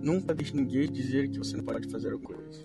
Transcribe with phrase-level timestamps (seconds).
[0.00, 2.60] Nunca deixe ninguém dizer que você não pode fazer alguma coisa.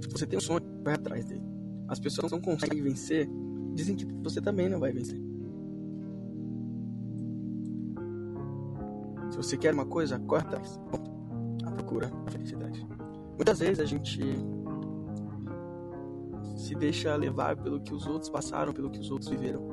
[0.00, 1.42] Se você tem um sonho, vai atrás dele.
[1.88, 3.28] As pessoas não conseguem vencer,
[3.74, 5.18] dizem que você também não vai vencer.
[9.30, 10.80] Se você quer uma coisa, corre atrás.
[11.64, 12.86] A procura a felicidade.
[13.36, 14.20] Muitas vezes a gente
[16.56, 19.66] se deixa levar pelo que os outros passaram, pelo que os outros viveram.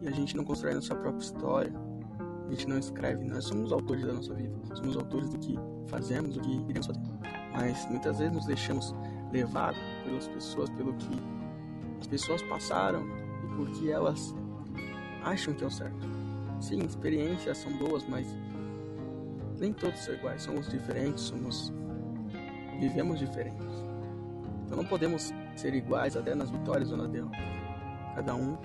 [0.00, 1.91] E a gente não constrói a nossa própria história.
[2.52, 3.24] Gente não escreve.
[3.24, 4.54] Nós somos autores da nossa vida.
[4.74, 7.00] Somos autores do que fazemos, do que iremos fazer.
[7.50, 8.94] Mas muitas vezes nos deixamos
[9.32, 9.74] levar
[10.04, 11.18] pelas pessoas, pelo que
[11.98, 13.02] as pessoas passaram
[13.42, 14.34] e por que elas
[15.24, 16.06] acham que é o certo.
[16.60, 18.26] Sim, experiências são boas, mas
[19.58, 20.42] nem todos são iguais.
[20.42, 21.72] Somos diferentes, somos
[22.78, 23.66] vivemos diferentes.
[24.66, 27.38] Então não podemos ser iguais até nas vitórias ou na derrota.
[28.14, 28.58] Cada um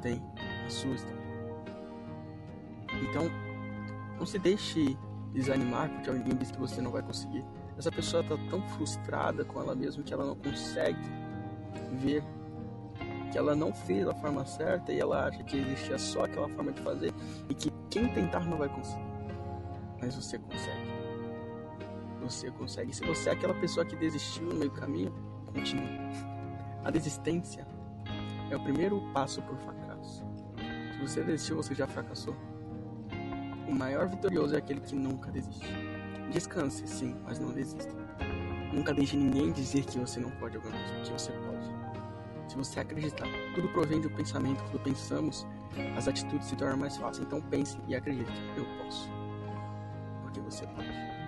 [0.00, 0.22] tem
[0.66, 1.23] a sua história.
[3.14, 3.30] Então,
[4.18, 4.98] não se deixe
[5.32, 7.44] desanimar porque alguém diz que você não vai conseguir.
[7.78, 10.98] Essa pessoa está tão frustrada com ela mesma que ela não consegue
[11.92, 12.24] ver
[13.30, 16.72] que ela não fez a forma certa e ela acha que existia só aquela forma
[16.72, 17.12] de fazer
[17.48, 19.04] e que quem tentar não vai conseguir.
[20.00, 20.92] Mas você consegue.
[22.20, 22.94] Você consegue.
[22.94, 25.12] Se você é aquela pessoa que desistiu no meio do caminho,
[25.52, 25.98] continue.
[26.84, 27.64] A desistência
[28.50, 30.24] é o primeiro passo por fracasso.
[30.92, 32.36] Se você desistiu, você já fracassou.
[33.66, 35.66] O maior vitorioso é aquele que nunca desiste.
[36.30, 37.92] Descanse, sim, mas não desista.
[38.72, 41.84] Nunca deixe ninguém dizer que você não pode alguma coisa, que você pode.
[42.48, 44.62] Se você acreditar, tudo provém do pensamento.
[44.64, 45.46] Quando pensamos,
[45.96, 47.26] as atitudes se tornam mais fáceis.
[47.26, 48.30] Então pense e acredite.
[48.56, 49.08] Eu posso.
[50.22, 51.23] Porque você pode.